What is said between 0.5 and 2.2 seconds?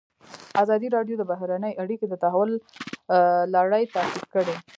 ازادي راډیو د بهرنۍ اړیکې د